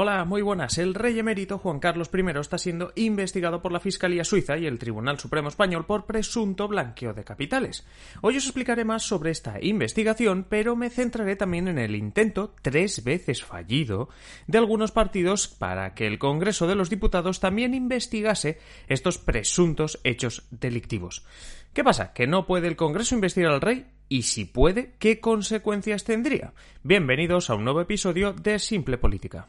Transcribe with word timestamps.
Hola, 0.00 0.24
muy 0.24 0.42
buenas. 0.42 0.78
El 0.78 0.94
rey 0.94 1.18
emérito 1.18 1.58
Juan 1.58 1.80
Carlos 1.80 2.08
I 2.14 2.38
está 2.38 2.56
siendo 2.56 2.92
investigado 2.94 3.60
por 3.60 3.72
la 3.72 3.80
Fiscalía 3.80 4.22
Suiza 4.22 4.56
y 4.56 4.64
el 4.64 4.78
Tribunal 4.78 5.18
Supremo 5.18 5.48
Español 5.48 5.86
por 5.86 6.06
presunto 6.06 6.68
blanqueo 6.68 7.14
de 7.14 7.24
capitales. 7.24 7.84
Hoy 8.20 8.36
os 8.36 8.44
explicaré 8.44 8.84
más 8.84 9.02
sobre 9.02 9.32
esta 9.32 9.60
investigación, 9.60 10.46
pero 10.48 10.76
me 10.76 10.88
centraré 10.88 11.34
también 11.34 11.66
en 11.66 11.80
el 11.80 11.96
intento, 11.96 12.54
tres 12.62 13.02
veces 13.02 13.42
fallido, 13.42 14.08
de 14.46 14.58
algunos 14.58 14.92
partidos 14.92 15.48
para 15.48 15.94
que 15.94 16.06
el 16.06 16.20
Congreso 16.20 16.68
de 16.68 16.76
los 16.76 16.90
Diputados 16.90 17.40
también 17.40 17.74
investigase 17.74 18.60
estos 18.86 19.18
presuntos 19.18 19.98
hechos 20.04 20.46
delictivos. 20.52 21.26
¿Qué 21.72 21.82
pasa? 21.82 22.12
¿Que 22.12 22.28
no 22.28 22.46
puede 22.46 22.68
el 22.68 22.76
Congreso 22.76 23.16
investigar 23.16 23.50
al 23.50 23.60
rey? 23.60 23.86
Y 24.08 24.22
si 24.22 24.44
puede, 24.44 24.94
¿qué 24.98 25.20
consecuencias 25.20 26.04
tendría? 26.04 26.54
Bienvenidos 26.82 27.50
a 27.50 27.56
un 27.56 27.64
nuevo 27.64 27.80
episodio 27.80 28.32
de 28.32 28.58
Simple 28.58 28.96
Política. 28.96 29.48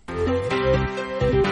thank 0.72 1.34
you 1.34 1.49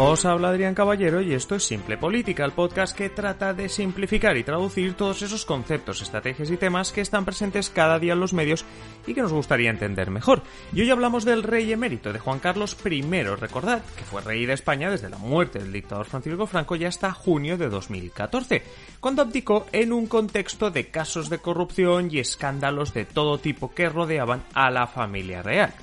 Os 0.00 0.24
habla 0.24 0.50
Adrián 0.50 0.76
Caballero 0.76 1.20
y 1.20 1.34
esto 1.34 1.56
es 1.56 1.64
Simple 1.64 1.98
Política, 1.98 2.44
el 2.44 2.52
podcast 2.52 2.96
que 2.96 3.10
trata 3.10 3.52
de 3.52 3.68
simplificar 3.68 4.36
y 4.36 4.44
traducir 4.44 4.94
todos 4.94 5.22
esos 5.22 5.44
conceptos, 5.44 6.00
estrategias 6.00 6.52
y 6.52 6.56
temas 6.56 6.92
que 6.92 7.00
están 7.00 7.24
presentes 7.24 7.68
cada 7.68 7.98
día 7.98 8.12
en 8.12 8.20
los 8.20 8.32
medios 8.32 8.64
y 9.08 9.14
que 9.14 9.22
nos 9.22 9.32
gustaría 9.32 9.70
entender 9.70 10.12
mejor. 10.12 10.44
Y 10.72 10.82
hoy 10.82 10.90
hablamos 10.90 11.24
del 11.24 11.42
rey 11.42 11.72
emérito 11.72 12.12
de 12.12 12.20
Juan 12.20 12.38
Carlos 12.38 12.76
I, 12.84 13.02
recordad 13.24 13.82
que 13.96 14.04
fue 14.04 14.22
rey 14.22 14.46
de 14.46 14.52
España 14.52 14.88
desde 14.88 15.10
la 15.10 15.18
muerte 15.18 15.58
del 15.58 15.72
dictador 15.72 16.06
Francisco 16.06 16.46
Franco 16.46 16.76
y 16.76 16.84
hasta 16.84 17.12
junio 17.12 17.58
de 17.58 17.68
2014, 17.68 18.62
cuando 19.00 19.22
abdicó 19.22 19.66
en 19.72 19.92
un 19.92 20.06
contexto 20.06 20.70
de 20.70 20.90
casos 20.90 21.28
de 21.28 21.38
corrupción 21.38 22.08
y 22.12 22.20
escándalos 22.20 22.94
de 22.94 23.04
todo 23.04 23.38
tipo 23.38 23.74
que 23.74 23.88
rodeaban 23.88 24.44
a 24.54 24.70
la 24.70 24.86
familia 24.86 25.42
real. 25.42 25.74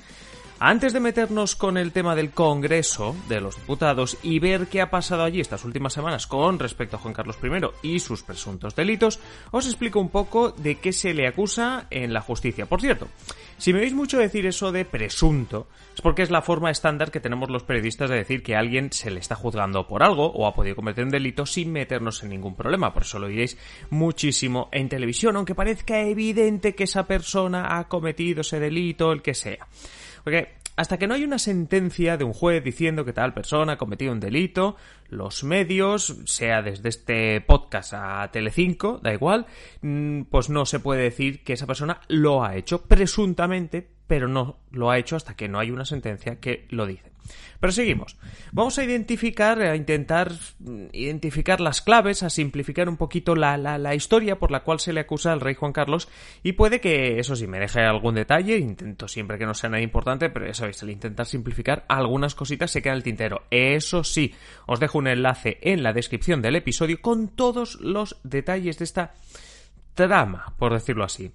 Antes 0.58 0.94
de 0.94 1.00
meternos 1.00 1.54
con 1.54 1.76
el 1.76 1.92
tema 1.92 2.16
del 2.16 2.30
Congreso 2.30 3.14
de 3.28 3.42
los 3.42 3.56
Diputados 3.56 4.16
y 4.22 4.38
ver 4.38 4.68
qué 4.68 4.80
ha 4.80 4.88
pasado 4.88 5.22
allí 5.22 5.38
estas 5.38 5.66
últimas 5.66 5.92
semanas 5.92 6.26
con 6.26 6.58
respecto 6.58 6.96
a 6.96 6.98
Juan 6.98 7.12
Carlos 7.12 7.36
I 7.42 7.90
y 7.94 8.00
sus 8.00 8.22
presuntos 8.22 8.74
delitos, 8.74 9.20
os 9.50 9.66
explico 9.66 10.00
un 10.00 10.08
poco 10.08 10.52
de 10.52 10.76
qué 10.76 10.94
se 10.94 11.12
le 11.12 11.26
acusa 11.26 11.86
en 11.90 12.14
la 12.14 12.22
justicia. 12.22 12.64
Por 12.64 12.80
cierto, 12.80 13.06
si 13.58 13.74
me 13.74 13.80
veis 13.80 13.92
mucho 13.92 14.16
decir 14.16 14.46
eso 14.46 14.72
de 14.72 14.86
presunto, 14.86 15.68
es 15.94 16.00
porque 16.00 16.22
es 16.22 16.30
la 16.30 16.40
forma 16.40 16.70
estándar 16.70 17.10
que 17.10 17.20
tenemos 17.20 17.50
los 17.50 17.62
periodistas 17.62 18.08
de 18.08 18.16
decir 18.16 18.42
que 18.42 18.56
alguien 18.56 18.90
se 18.94 19.10
le 19.10 19.20
está 19.20 19.34
juzgando 19.34 19.86
por 19.86 20.02
algo 20.02 20.24
o 20.24 20.46
ha 20.46 20.54
podido 20.54 20.74
cometer 20.74 21.04
un 21.04 21.10
delito 21.10 21.44
sin 21.44 21.70
meternos 21.70 22.22
en 22.22 22.30
ningún 22.30 22.56
problema. 22.56 22.94
Por 22.94 23.02
eso 23.02 23.18
lo 23.18 23.28
diréis 23.28 23.58
muchísimo 23.90 24.70
en 24.72 24.88
televisión, 24.88 25.36
aunque 25.36 25.54
parezca 25.54 26.00
evidente 26.00 26.74
que 26.74 26.84
esa 26.84 27.06
persona 27.06 27.78
ha 27.78 27.88
cometido 27.88 28.40
ese 28.40 28.58
delito, 28.58 29.12
el 29.12 29.20
que 29.20 29.34
sea. 29.34 29.66
Porque 30.26 30.48
hasta 30.74 30.98
que 30.98 31.06
no 31.06 31.14
hay 31.14 31.22
una 31.22 31.38
sentencia 31.38 32.16
de 32.16 32.24
un 32.24 32.32
juez 32.32 32.64
diciendo 32.64 33.04
que 33.04 33.12
tal 33.12 33.32
persona 33.32 33.74
ha 33.74 33.78
cometido 33.78 34.10
un 34.10 34.18
delito, 34.18 34.74
los 35.08 35.44
medios, 35.44 36.16
sea 36.24 36.62
desde 36.62 36.88
este 36.88 37.40
podcast 37.42 37.94
a 37.94 38.28
Telecinco, 38.32 38.98
da 39.00 39.12
igual, 39.12 39.46
mm, 39.82 40.22
pues 40.22 40.50
no 40.50 40.66
se 40.66 40.80
puede 40.80 41.02
decir 41.02 41.44
que 41.44 41.52
esa 41.52 41.68
persona 41.68 42.00
lo 42.08 42.42
ha 42.42 42.56
hecho 42.56 42.82
presuntamente, 42.82 43.86
pero 44.08 44.26
no 44.26 44.58
lo 44.72 44.90
ha 44.90 44.98
hecho 44.98 45.14
hasta 45.14 45.36
que 45.36 45.46
no 45.46 45.60
hay 45.60 45.70
una 45.70 45.84
sentencia 45.84 46.40
que 46.40 46.66
lo 46.70 46.86
dice. 46.86 47.12
Pero 47.60 47.72
seguimos. 47.72 48.16
Vamos 48.52 48.78
a 48.78 48.84
identificar, 48.84 49.60
a 49.60 49.76
intentar 49.76 50.32
identificar 50.92 51.60
las 51.60 51.80
claves, 51.80 52.22
a 52.22 52.30
simplificar 52.30 52.88
un 52.88 52.96
poquito 52.96 53.34
la, 53.34 53.56
la, 53.56 53.94
historia 53.94 54.38
por 54.38 54.50
la 54.50 54.60
cual 54.60 54.80
se 54.80 54.92
le 54.92 55.00
acusa 55.00 55.32
al 55.32 55.40
rey 55.40 55.54
Juan 55.54 55.72
Carlos 55.72 56.08
y 56.42 56.52
puede 56.52 56.80
que, 56.80 57.18
eso 57.18 57.36
sí, 57.36 57.46
me 57.46 57.58
deje 57.58 57.80
algún 57.80 58.14
detalle, 58.14 58.58
intento 58.58 59.08
siempre 59.08 59.38
que 59.38 59.46
no 59.46 59.54
sea 59.54 59.70
nada 59.70 59.82
importante, 59.82 60.30
pero 60.30 60.46
ya 60.46 60.54
sabéis, 60.54 60.82
al 60.82 60.90
intentar 60.90 61.26
simplificar 61.26 61.84
algunas 61.88 62.34
cositas 62.34 62.70
se 62.70 62.82
queda 62.82 62.92
en 62.92 62.98
el 62.98 63.02
tintero. 63.02 63.42
Eso 63.50 64.04
sí, 64.04 64.34
os 64.66 64.80
dejo 64.80 64.98
un 64.98 65.08
enlace 65.08 65.58
en 65.62 65.82
la 65.82 65.92
descripción 65.92 66.42
del 66.42 66.56
episodio 66.56 67.00
con 67.00 67.28
todos 67.28 67.80
los 67.80 68.16
detalles 68.22 68.78
de 68.78 68.84
esta 68.84 69.14
trama, 69.94 70.54
por 70.58 70.72
decirlo 70.72 71.04
así. 71.04 71.32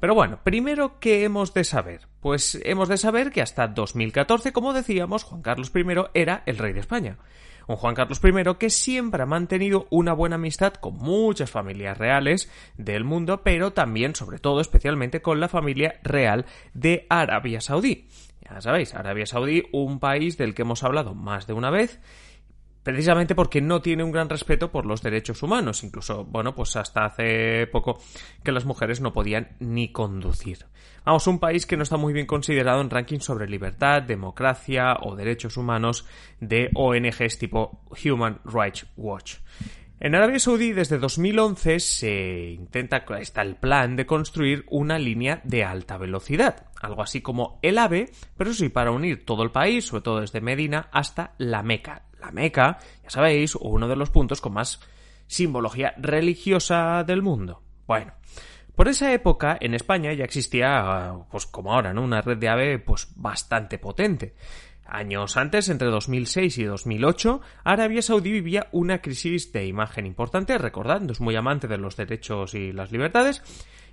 Pero 0.00 0.14
bueno, 0.14 0.40
primero, 0.42 0.98
¿qué 1.00 1.24
hemos 1.24 1.54
de 1.54 1.64
saber? 1.64 2.08
Pues 2.20 2.60
hemos 2.64 2.88
de 2.88 2.96
saber 2.96 3.30
que 3.30 3.42
hasta 3.42 3.68
2014, 3.68 4.52
como 4.52 4.72
decíamos, 4.72 5.24
Juan 5.24 5.42
Carlos 5.42 5.72
I 5.74 5.84
era 6.14 6.42
el 6.46 6.58
rey 6.58 6.72
de 6.72 6.80
España. 6.80 7.18
Un 7.66 7.76
Juan 7.76 7.94
Carlos 7.94 8.20
I 8.22 8.54
que 8.58 8.70
siempre 8.70 9.22
ha 9.22 9.26
mantenido 9.26 9.86
una 9.90 10.12
buena 10.12 10.36
amistad 10.36 10.74
con 10.74 10.96
muchas 10.98 11.50
familias 11.50 11.96
reales 11.96 12.50
del 12.76 13.04
mundo, 13.04 13.42
pero 13.42 13.72
también, 13.72 14.14
sobre 14.14 14.38
todo, 14.38 14.60
especialmente 14.60 15.22
con 15.22 15.40
la 15.40 15.48
familia 15.48 15.98
real 16.02 16.44
de 16.74 17.06
Arabia 17.08 17.60
Saudí. 17.60 18.08
Ya 18.42 18.60
sabéis, 18.60 18.94
Arabia 18.94 19.24
Saudí, 19.24 19.62
un 19.72 19.98
país 20.00 20.36
del 20.36 20.54
que 20.54 20.62
hemos 20.62 20.82
hablado 20.82 21.14
más 21.14 21.46
de 21.46 21.54
una 21.54 21.70
vez 21.70 22.00
precisamente 22.84 23.34
porque 23.34 23.60
no 23.60 23.82
tiene 23.82 24.04
un 24.04 24.12
gran 24.12 24.28
respeto 24.28 24.70
por 24.70 24.86
los 24.86 25.02
derechos 25.02 25.42
humanos. 25.42 25.82
Incluso, 25.82 26.24
bueno, 26.24 26.54
pues 26.54 26.76
hasta 26.76 27.06
hace 27.06 27.66
poco 27.66 27.98
que 28.44 28.52
las 28.52 28.66
mujeres 28.66 29.00
no 29.00 29.12
podían 29.12 29.56
ni 29.58 29.90
conducir. 29.90 30.66
Vamos, 31.04 31.26
un 31.26 31.40
país 31.40 31.66
que 31.66 31.76
no 31.76 31.82
está 31.82 31.96
muy 31.96 32.12
bien 32.12 32.26
considerado 32.26 32.80
en 32.80 32.90
rankings 32.90 33.24
sobre 33.24 33.48
libertad, 33.48 34.02
democracia 34.02 34.98
o 35.02 35.16
derechos 35.16 35.56
humanos 35.56 36.06
de 36.40 36.70
ONGs 36.74 37.38
tipo 37.38 37.80
Human 38.04 38.38
Rights 38.44 38.86
Watch. 38.96 39.36
En 40.00 40.14
Arabia 40.14 40.38
Saudí 40.38 40.72
desde 40.72 40.98
2011 40.98 41.80
se 41.80 42.50
intenta, 42.50 43.04
está 43.18 43.42
el 43.42 43.56
plan 43.56 43.96
de 43.96 44.04
construir 44.04 44.66
una 44.68 44.98
línea 44.98 45.40
de 45.44 45.64
alta 45.64 45.96
velocidad, 45.96 46.66
algo 46.82 47.00
así 47.00 47.22
como 47.22 47.58
el 47.62 47.78
AVE, 47.78 48.10
pero 48.36 48.52
sí 48.52 48.68
para 48.68 48.90
unir 48.90 49.24
todo 49.24 49.44
el 49.44 49.50
país, 49.50 49.86
sobre 49.86 50.02
todo 50.02 50.20
desde 50.20 50.42
Medina 50.42 50.88
hasta 50.92 51.34
la 51.38 51.62
Meca, 51.62 52.02
la 52.24 52.32
Meca, 52.32 52.78
ya 53.02 53.10
sabéis, 53.10 53.54
uno 53.56 53.88
de 53.88 53.96
los 53.96 54.10
puntos 54.10 54.40
con 54.40 54.54
más 54.54 54.80
simbología 55.26 55.94
religiosa 55.96 57.04
del 57.04 57.22
mundo. 57.22 57.62
Bueno, 57.86 58.12
por 58.74 58.88
esa 58.88 59.12
época 59.12 59.56
en 59.60 59.74
España 59.74 60.12
ya 60.12 60.24
existía, 60.24 61.14
pues 61.30 61.46
como 61.46 61.72
ahora, 61.72 61.92
¿no? 61.92 62.02
Una 62.02 62.22
red 62.22 62.38
de 62.38 62.48
AVE 62.48 62.78
pues 62.78 63.08
bastante 63.14 63.78
potente. 63.78 64.34
Años 64.86 65.36
antes, 65.38 65.68
entre 65.70 65.88
2006 65.88 66.58
y 66.58 66.64
2008, 66.64 67.40
Arabia 67.64 68.02
Saudí 68.02 68.32
vivía 68.32 68.68
una 68.72 69.00
crisis 69.00 69.50
de 69.52 69.66
imagen 69.66 70.06
importante, 70.06 70.58
recordando, 70.58 71.12
es 71.12 71.20
muy 71.20 71.36
amante 71.36 71.68
de 71.68 71.78
los 71.78 71.96
derechos 71.96 72.54
y 72.54 72.72
las 72.72 72.92
libertades, 72.92 73.42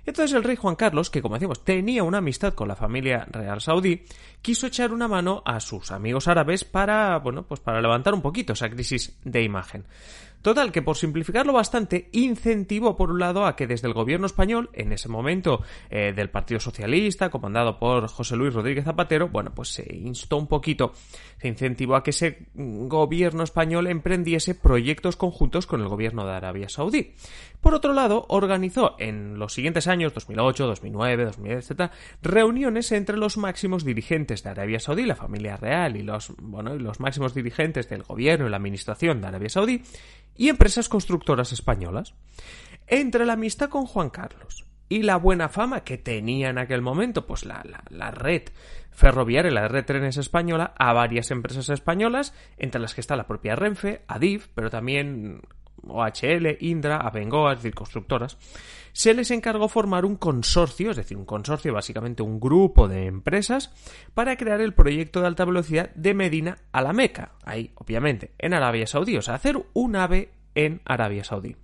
entonces 0.06 0.34
el 0.36 0.44
rey 0.44 0.56
Juan 0.56 0.76
Carlos, 0.76 1.10
que 1.10 1.22
como 1.22 1.36
decimos 1.36 1.64
tenía 1.64 2.02
una 2.02 2.18
amistad 2.18 2.54
con 2.54 2.68
la 2.68 2.76
familia 2.76 3.26
real 3.30 3.60
saudí, 3.60 4.04
quiso 4.40 4.66
echar 4.66 4.92
una 4.92 5.08
mano 5.08 5.42
a 5.44 5.60
sus 5.60 5.90
amigos 5.90 6.28
árabes 6.28 6.64
para, 6.64 7.18
bueno, 7.18 7.44
pues 7.44 7.60
para 7.60 7.80
levantar 7.80 8.14
un 8.14 8.22
poquito 8.22 8.52
esa 8.52 8.70
crisis 8.70 9.16
de 9.24 9.42
imagen. 9.42 9.84
Total, 10.42 10.72
que 10.72 10.82
por 10.82 10.96
simplificarlo 10.96 11.52
bastante, 11.52 12.08
incentivó 12.10 12.96
por 12.96 13.12
un 13.12 13.20
lado 13.20 13.46
a 13.46 13.54
que 13.54 13.68
desde 13.68 13.86
el 13.86 13.94
gobierno 13.94 14.26
español, 14.26 14.70
en 14.72 14.92
ese 14.92 15.08
momento 15.08 15.62
eh, 15.88 16.12
del 16.12 16.30
Partido 16.30 16.58
Socialista, 16.58 17.30
comandado 17.30 17.78
por 17.78 18.08
José 18.08 18.34
Luis 18.34 18.52
Rodríguez 18.52 18.84
Zapatero, 18.84 19.28
bueno, 19.28 19.52
pues 19.54 19.68
se 19.68 19.94
instó 19.94 20.36
un 20.36 20.48
poquito, 20.48 20.92
se 21.40 21.46
incentivó 21.46 21.94
a 21.94 22.02
que 22.02 22.10
ese 22.10 22.48
gobierno 22.54 23.44
español 23.44 23.86
emprendiese 23.86 24.56
proyectos 24.56 25.14
conjuntos 25.14 25.68
con 25.68 25.80
el 25.80 25.86
gobierno 25.86 26.26
de 26.26 26.32
Arabia 26.32 26.68
Saudí. 26.68 27.14
Por 27.62 27.74
otro 27.74 27.92
lado, 27.92 28.26
organizó 28.28 28.96
en 28.98 29.38
los 29.38 29.54
siguientes 29.54 29.86
años, 29.86 30.12
2008, 30.12 30.66
2009, 30.66 31.24
2010, 31.26 31.70
etc., 31.70 31.92
reuniones 32.20 32.90
entre 32.90 33.16
los 33.16 33.36
máximos 33.36 33.84
dirigentes 33.84 34.42
de 34.42 34.50
Arabia 34.50 34.80
Saudí, 34.80 35.06
la 35.06 35.14
familia 35.14 35.56
real 35.56 35.96
y 35.96 36.02
los, 36.02 36.32
bueno, 36.38 36.74
y 36.74 36.80
los 36.80 36.98
máximos 36.98 37.34
dirigentes 37.34 37.88
del 37.88 38.02
gobierno 38.02 38.48
y 38.48 38.50
la 38.50 38.56
administración 38.56 39.20
de 39.20 39.28
Arabia 39.28 39.48
Saudí, 39.48 39.80
y 40.36 40.48
empresas 40.48 40.88
constructoras 40.88 41.52
españolas. 41.52 42.16
Entre 42.88 43.24
la 43.24 43.34
amistad 43.34 43.68
con 43.68 43.86
Juan 43.86 44.10
Carlos 44.10 44.66
y 44.88 45.02
la 45.02 45.16
buena 45.16 45.48
fama 45.48 45.84
que 45.84 45.98
tenía 45.98 46.50
en 46.50 46.58
aquel 46.58 46.82
momento, 46.82 47.26
pues 47.28 47.44
la, 47.44 47.64
la, 47.90 48.10
red 48.10 48.42
ferroviaria, 48.90 49.52
la 49.52 49.68
red 49.68 49.84
trenes 49.84 50.16
española, 50.16 50.74
a 50.76 50.92
varias 50.92 51.30
empresas 51.30 51.68
españolas, 51.68 52.34
entre 52.56 52.80
las 52.80 52.92
que 52.92 53.02
está 53.02 53.14
la 53.14 53.28
propia 53.28 53.54
Renfe, 53.54 54.02
Adif, 54.08 54.48
pero 54.52 54.68
también 54.68 55.42
OHL, 55.86 56.56
Indra, 56.60 56.98
Abengoa, 56.98 57.52
es 57.52 57.58
decir, 57.58 57.74
constructoras, 57.74 58.38
se 58.92 59.14
les 59.14 59.30
encargó 59.30 59.68
formar 59.68 60.04
un 60.04 60.16
consorcio, 60.16 60.90
es 60.90 60.96
decir, 60.96 61.16
un 61.16 61.24
consorcio, 61.24 61.72
básicamente 61.72 62.22
un 62.22 62.38
grupo 62.38 62.88
de 62.88 63.06
empresas, 63.06 63.72
para 64.14 64.36
crear 64.36 64.60
el 64.60 64.74
proyecto 64.74 65.20
de 65.20 65.26
alta 65.26 65.44
velocidad 65.44 65.90
de 65.94 66.14
Medina 66.14 66.58
a 66.72 66.82
la 66.82 66.92
Meca, 66.92 67.32
ahí, 67.44 67.72
obviamente, 67.76 68.32
en 68.38 68.54
Arabia 68.54 68.86
Saudí, 68.86 69.16
o 69.16 69.22
sea, 69.22 69.34
hacer 69.34 69.56
un 69.72 69.96
AVE 69.96 70.30
en 70.54 70.82
Arabia 70.84 71.24
Saudí. 71.24 71.56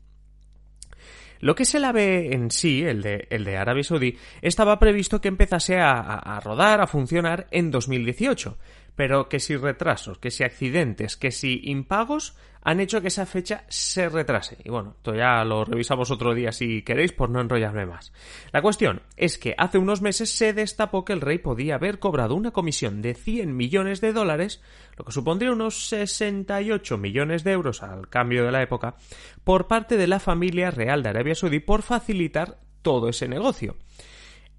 Lo 1.41 1.55
que 1.55 1.63
es 1.63 1.75
el 1.75 1.85
AVE 1.85 2.35
en 2.35 2.51
sí, 2.51 2.83
el 2.83 3.03
de, 3.03 3.29
el 3.31 3.45
de 3.45 3.57
Arabia 3.57 3.85
Saudí, 3.85 4.19
estaba 4.43 4.79
previsto 4.79 5.21
que 5.21 5.29
empezase 5.29 5.79
a, 5.79 6.01
a 6.01 6.41
rodar, 6.41 6.81
a 6.81 6.89
funcionar 6.89 7.47
en 7.51 7.71
2018, 7.71 8.59
pero 8.99 9.29
que 9.29 9.39
si 9.39 9.55
retrasos, 9.55 10.19
que 10.19 10.33
si 10.33 10.43
accidentes, 10.43 11.17
que 11.17 11.31
si 11.31 11.61
impagos 11.67 12.37
han 12.65 12.81
hecho 12.81 13.01
que 13.01 13.07
esa 13.07 13.27
fecha 13.27 13.63
se 13.69 14.09
retrase. 14.09 14.59
Y 14.65 14.71
bueno, 14.71 14.95
esto 14.97 15.15
ya 15.15 15.45
lo 15.45 15.65
revisamos 15.65 16.11
otro 16.11 16.35
día 16.35 16.51
si 16.51 16.83
queréis 16.83 17.13
por 17.13 17.31
no 17.31 17.41
enrollarme 17.41 17.87
más. 17.87 18.13
La 18.51 18.61
cuestión 18.61 19.03
es 19.17 19.39
que 19.39 19.55
hace 19.57 19.79
unos 19.79 20.03
meses 20.03 20.31
se 20.31 20.53
destapó 20.53 21.05
que 21.05 21.13
el 21.13 21.21
rey 21.21 21.39
podía 21.39 21.77
haber 21.77 22.01
cobrado 22.01 22.35
una 22.35 22.51
comisión 22.51 23.01
de 23.01 23.15
100 23.15 23.57
millones 23.57 24.01
de 24.01 24.13
dólares, 24.13 24.61
lo 24.97 25.05
que 25.05 25.13
supondría 25.13 25.53
unos 25.53 25.87
68 25.87 26.99
millones 26.99 27.45
de 27.45 27.53
euros 27.53 27.85
al 27.85 28.09
cambio 28.09 28.45
de 28.45 28.51
la 28.51 28.63
época, 28.63 28.97
por 29.45 29.69
parte 29.69 29.97
de 29.97 30.09
la 30.09 30.19
familia 30.19 30.73
real 30.73 31.05
de 31.05 31.11
Arabia 31.11 31.37
Saudí 31.37 31.61
por 31.61 31.83
facilitar 31.83 32.59
todo 32.83 33.09
ese 33.09 33.29
negocio. 33.29 33.77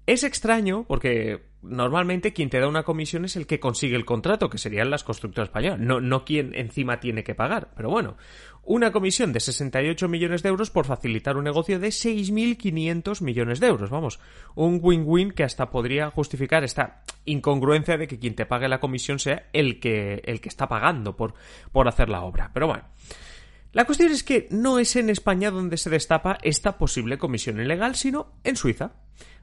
Es 0.06 0.24
extraño 0.24 0.84
porque 0.88 1.50
normalmente 1.62 2.32
quien 2.32 2.50
te 2.50 2.58
da 2.58 2.68
una 2.68 2.82
comisión 2.82 3.24
es 3.24 3.36
el 3.36 3.46
que 3.46 3.60
consigue 3.60 3.96
el 3.96 4.04
contrato, 4.04 4.48
que 4.48 4.58
serían 4.58 4.90
las 4.90 5.04
constructoras 5.04 5.48
españolas, 5.48 5.78
no, 5.78 6.00
no 6.00 6.24
quien 6.24 6.54
encima 6.54 7.00
tiene 7.00 7.22
que 7.22 7.34
pagar. 7.34 7.70
Pero 7.76 7.90
bueno, 7.90 8.16
una 8.62 8.92
comisión 8.92 9.32
de 9.32 9.40
68 9.40 10.08
millones 10.08 10.42
de 10.42 10.48
euros 10.48 10.70
por 10.70 10.86
facilitar 10.86 11.36
un 11.36 11.44
negocio 11.44 11.78
de 11.78 11.88
6.500 11.88 13.22
millones 13.22 13.60
de 13.60 13.66
euros. 13.66 13.90
Vamos, 13.90 14.20
un 14.54 14.80
win-win 14.82 15.32
que 15.32 15.44
hasta 15.44 15.70
podría 15.70 16.10
justificar 16.10 16.64
esta 16.64 17.02
incongruencia 17.24 17.96
de 17.96 18.06
que 18.06 18.18
quien 18.18 18.34
te 18.34 18.46
pague 18.46 18.68
la 18.68 18.80
comisión 18.80 19.18
sea 19.18 19.48
el 19.52 19.80
que, 19.80 20.22
el 20.24 20.40
que 20.40 20.48
está 20.48 20.68
pagando 20.68 21.16
por, 21.16 21.34
por 21.72 21.88
hacer 21.88 22.08
la 22.08 22.22
obra. 22.22 22.50
Pero 22.52 22.66
bueno. 22.66 22.84
La 23.72 23.84
cuestión 23.84 24.10
es 24.10 24.24
que 24.24 24.48
no 24.50 24.80
es 24.80 24.96
en 24.96 25.10
España 25.10 25.52
donde 25.52 25.76
se 25.76 25.90
destapa 25.90 26.38
esta 26.42 26.76
posible 26.76 27.18
comisión 27.18 27.60
ilegal, 27.60 27.94
sino 27.94 28.32
en 28.42 28.56
Suiza. 28.56 28.94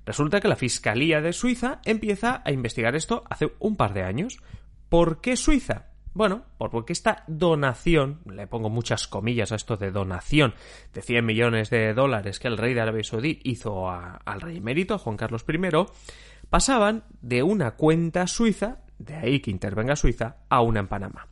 Resulta 0.08 0.40
que 0.40 0.48
la 0.48 0.56
Fiscalía 0.56 1.20
de 1.20 1.34
Suiza 1.34 1.82
empieza 1.84 2.42
a 2.46 2.54
investigar 2.54 2.96
esto 2.96 3.26
hace 3.30 3.52
un 3.60 3.76
par 3.76 3.94
de 3.94 4.04
años. 4.04 4.40
¿Por 4.88 5.20
qué 5.20 5.36
Suiza? 5.36 5.88
Bueno, 6.14 6.46
porque 6.58 6.94
esta 6.94 7.26
donación, 7.28 8.22
le 8.26 8.48
pongo 8.48 8.70
muchas 8.70 9.06
comillas 9.10 9.52
a 9.52 9.56
esto 9.56 9.76
de 9.76 9.92
donación 9.92 10.54
de 10.94 11.02
100 11.02 11.26
millones 11.26 11.70
de 11.70 11.94
dólares 11.94 12.40
que 12.40 12.48
el 12.48 12.58
rey 12.58 12.74
de 12.74 12.80
Arabia 12.80 13.04
Saudí 13.04 13.42
hizo 13.44 13.90
al 13.90 14.42
rey 14.42 14.58
emérito, 14.58 14.98
Juan 14.98 15.18
Carlos 15.18 15.44
I, 15.46 15.60
pasaban 16.50 17.04
de 17.22 17.44
una 17.44 17.72
cuenta 17.72 18.28
suiza, 18.28 18.78
de 18.98 19.16
ahí 19.16 19.42
que 19.42 19.52
intervenga 19.52 19.98
Suiza, 19.98 20.38
a 20.48 20.62
una 20.62 20.80
en 20.80 20.88
Panamá. 20.88 21.28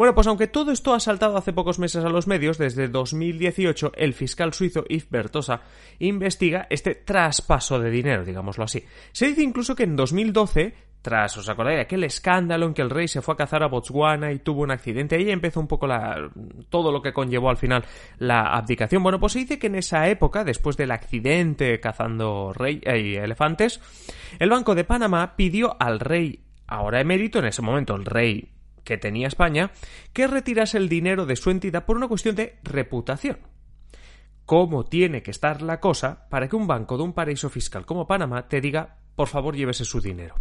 Bueno, 0.00 0.14
pues 0.14 0.28
aunque 0.28 0.46
todo 0.46 0.72
esto 0.72 0.94
ha 0.94 0.98
saltado 0.98 1.36
hace 1.36 1.52
pocos 1.52 1.78
meses 1.78 2.02
a 2.02 2.08
los 2.08 2.26
medios, 2.26 2.56
desde 2.56 2.88
2018 2.88 3.92
el 3.96 4.14
fiscal 4.14 4.54
suizo 4.54 4.82
Yves 4.88 5.10
Bertosa 5.10 5.60
investiga 5.98 6.66
este 6.70 6.94
traspaso 6.94 7.78
de 7.78 7.90
dinero, 7.90 8.24
digámoslo 8.24 8.64
así. 8.64 8.82
Se 9.12 9.26
dice 9.26 9.42
incluso 9.42 9.76
que 9.76 9.82
en 9.82 9.96
2012 9.96 10.72
tras, 11.02 11.36
¿os 11.36 11.46
acordáis 11.50 11.76
de 11.76 11.82
aquel 11.82 12.04
escándalo 12.04 12.64
en 12.64 12.72
que 12.72 12.80
el 12.80 12.88
rey 12.88 13.08
se 13.08 13.20
fue 13.20 13.34
a 13.34 13.36
cazar 13.36 13.62
a 13.62 13.66
Botswana 13.66 14.32
y 14.32 14.38
tuvo 14.38 14.62
un 14.62 14.70
accidente? 14.70 15.16
Ahí 15.16 15.30
empezó 15.30 15.60
un 15.60 15.68
poco 15.68 15.86
la, 15.86 16.30
todo 16.70 16.92
lo 16.92 17.02
que 17.02 17.12
conllevó 17.12 17.50
al 17.50 17.58
final 17.58 17.84
la 18.16 18.54
abdicación. 18.54 19.02
Bueno, 19.02 19.20
pues 19.20 19.34
se 19.34 19.40
dice 19.40 19.58
que 19.58 19.66
en 19.66 19.74
esa 19.74 20.08
época, 20.08 20.44
después 20.44 20.78
del 20.78 20.92
accidente 20.92 21.78
cazando 21.78 22.54
rey, 22.54 22.80
eh, 22.84 23.20
elefantes, 23.22 23.82
el 24.38 24.48
Banco 24.48 24.74
de 24.74 24.84
Panamá 24.84 25.36
pidió 25.36 25.76
al 25.78 26.00
rey, 26.00 26.40
ahora 26.66 27.02
emérito, 27.02 27.38
en 27.38 27.44
ese 27.44 27.60
momento 27.60 27.94
el 27.94 28.06
rey 28.06 28.48
que 28.84 28.98
tenía 28.98 29.28
España 29.28 29.70
que 30.12 30.26
retirase 30.26 30.78
el 30.78 30.88
dinero 30.88 31.26
de 31.26 31.36
su 31.36 31.50
entidad 31.50 31.84
por 31.84 31.96
una 31.96 32.08
cuestión 32.08 32.34
de 32.36 32.58
reputación. 32.62 33.38
¿Cómo 34.44 34.84
tiene 34.84 35.22
que 35.22 35.30
estar 35.30 35.62
la 35.62 35.78
cosa 35.78 36.26
para 36.28 36.48
que 36.48 36.56
un 36.56 36.66
banco 36.66 36.96
de 36.96 37.04
un 37.04 37.12
paraíso 37.12 37.48
fiscal 37.48 37.86
como 37.86 38.06
Panamá 38.06 38.48
te 38.48 38.60
diga, 38.60 38.96
por 39.14 39.28
favor, 39.28 39.54
llévese 39.54 39.84
su 39.84 40.00
dinero? 40.00 40.34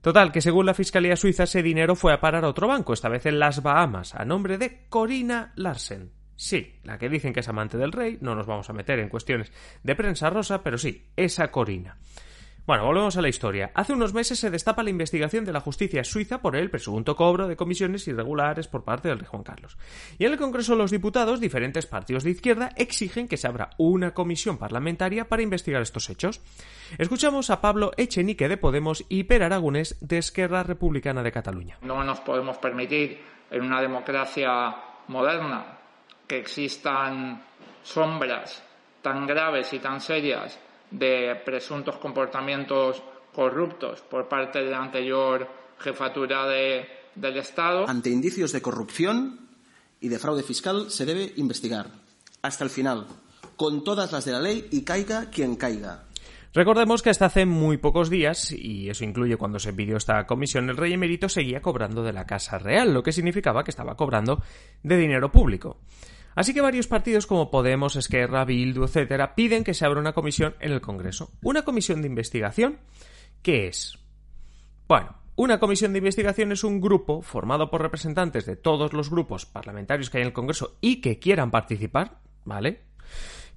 Total, 0.00 0.30
que 0.30 0.42
según 0.42 0.66
la 0.66 0.74
Fiscalía 0.74 1.16
Suiza 1.16 1.44
ese 1.44 1.62
dinero 1.62 1.96
fue 1.96 2.12
a 2.12 2.20
parar 2.20 2.44
a 2.44 2.48
otro 2.48 2.68
banco, 2.68 2.92
esta 2.92 3.08
vez 3.08 3.26
en 3.26 3.38
las 3.38 3.62
Bahamas, 3.62 4.14
a 4.14 4.24
nombre 4.24 4.58
de 4.58 4.86
Corina 4.88 5.52
Larsen. 5.56 6.12
Sí, 6.36 6.78
la 6.82 6.98
que 6.98 7.08
dicen 7.08 7.32
que 7.32 7.40
es 7.40 7.48
amante 7.48 7.78
del 7.78 7.90
rey, 7.90 8.18
no 8.20 8.34
nos 8.34 8.46
vamos 8.46 8.68
a 8.68 8.72
meter 8.72 8.98
en 8.98 9.08
cuestiones 9.08 9.50
de 9.82 9.96
prensa 9.96 10.30
rosa, 10.30 10.62
pero 10.62 10.78
sí, 10.78 11.10
esa 11.16 11.50
Corina. 11.50 11.96
Bueno, 12.66 12.86
volvemos 12.86 13.14
a 13.18 13.20
la 13.20 13.28
historia. 13.28 13.72
Hace 13.74 13.92
unos 13.92 14.14
meses 14.14 14.38
se 14.38 14.48
destapa 14.48 14.82
la 14.82 14.88
investigación 14.88 15.44
de 15.44 15.52
la 15.52 15.60
justicia 15.60 16.02
suiza 16.02 16.40
por 16.40 16.56
el 16.56 16.70
presunto 16.70 17.14
cobro 17.14 17.46
de 17.46 17.56
comisiones 17.56 18.08
irregulares 18.08 18.68
por 18.68 18.84
parte 18.84 19.08
del 19.08 19.18
rey 19.18 19.28
Juan 19.28 19.42
Carlos. 19.42 19.76
Y 20.18 20.24
en 20.24 20.32
el 20.32 20.38
Congreso 20.38 20.72
de 20.72 20.78
los 20.78 20.90
Diputados, 20.90 21.40
diferentes 21.40 21.84
partidos 21.84 22.24
de 22.24 22.30
izquierda 22.30 22.70
exigen 22.76 23.28
que 23.28 23.36
se 23.36 23.48
abra 23.48 23.68
una 23.76 24.14
comisión 24.14 24.56
parlamentaria 24.56 25.28
para 25.28 25.42
investigar 25.42 25.82
estos 25.82 26.08
hechos. 26.08 26.40
Escuchamos 26.96 27.50
a 27.50 27.60
Pablo 27.60 27.92
Echenique 27.98 28.48
de 28.48 28.56
Podemos 28.56 29.04
y 29.10 29.24
Per 29.24 29.42
Aragonés 29.42 29.98
de 30.00 30.16
Esquerra 30.16 30.62
Republicana 30.62 31.22
de 31.22 31.32
Cataluña. 31.32 31.76
No 31.82 32.02
nos 32.02 32.20
podemos 32.20 32.56
permitir 32.56 33.20
en 33.50 33.62
una 33.62 33.82
democracia 33.82 34.74
moderna 35.08 35.66
que 36.26 36.38
existan 36.38 37.44
sombras 37.82 38.64
tan 39.02 39.26
graves 39.26 39.70
y 39.74 39.80
tan 39.80 40.00
serias 40.00 40.58
de 40.94 41.34
presuntos 41.44 41.96
comportamientos 41.96 43.02
corruptos 43.34 44.00
por 44.02 44.28
parte 44.28 44.60
de 44.60 44.70
la 44.70 44.82
anterior 44.82 45.48
jefatura 45.78 46.46
de, 46.46 46.86
del 47.14 47.36
Estado. 47.36 47.88
Ante 47.88 48.10
indicios 48.10 48.52
de 48.52 48.62
corrupción 48.62 49.40
y 50.00 50.08
de 50.08 50.18
fraude 50.18 50.42
fiscal 50.42 50.90
se 50.90 51.04
debe 51.04 51.32
investigar 51.36 51.86
hasta 52.42 52.64
el 52.64 52.70
final, 52.70 53.06
con 53.56 53.82
todas 53.82 54.12
las 54.12 54.24
de 54.24 54.32
la 54.32 54.40
ley 54.40 54.68
y 54.70 54.82
caiga 54.82 55.30
quien 55.30 55.56
caiga. 55.56 56.04
Recordemos 56.52 57.02
que 57.02 57.10
hasta 57.10 57.26
hace 57.26 57.46
muy 57.46 57.78
pocos 57.78 58.10
días, 58.10 58.52
y 58.52 58.88
eso 58.88 59.02
incluye 59.02 59.36
cuando 59.36 59.58
se 59.58 59.72
pidió 59.72 59.96
esta 59.96 60.24
comisión, 60.24 60.70
el 60.70 60.76
rey 60.76 60.92
emérito 60.92 61.28
seguía 61.28 61.60
cobrando 61.60 62.04
de 62.04 62.12
la 62.12 62.26
Casa 62.26 62.58
Real, 62.58 62.94
lo 62.94 63.02
que 63.02 63.10
significaba 63.10 63.64
que 63.64 63.72
estaba 63.72 63.96
cobrando 63.96 64.40
de 64.84 64.96
dinero 64.96 65.32
público. 65.32 65.78
Así 66.34 66.52
que 66.54 66.60
varios 66.60 66.86
partidos 66.86 67.26
como 67.26 67.50
Podemos, 67.50 67.96
Esquerra, 67.96 68.44
Bildu, 68.44 68.84
etcétera, 68.84 69.34
piden 69.34 69.64
que 69.64 69.74
se 69.74 69.84
abra 69.84 70.00
una 70.00 70.12
comisión 70.12 70.54
en 70.60 70.72
el 70.72 70.80
Congreso. 70.80 71.32
¿Una 71.42 71.62
comisión 71.62 72.02
de 72.02 72.08
investigación? 72.08 72.78
¿Qué 73.42 73.66
es? 73.68 73.98
Bueno, 74.88 75.16
una 75.36 75.58
comisión 75.58 75.92
de 75.92 75.98
investigación 75.98 76.52
es 76.52 76.64
un 76.64 76.80
grupo 76.80 77.22
formado 77.22 77.70
por 77.70 77.82
representantes 77.82 78.46
de 78.46 78.56
todos 78.56 78.92
los 78.92 79.10
grupos 79.10 79.46
parlamentarios 79.46 80.10
que 80.10 80.18
hay 80.18 80.22
en 80.22 80.28
el 80.28 80.32
Congreso 80.32 80.76
y 80.80 81.00
que 81.00 81.18
quieran 81.18 81.50
participar, 81.50 82.18
¿vale? 82.44 82.82